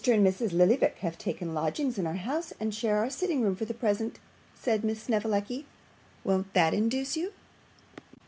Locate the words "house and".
2.15-2.73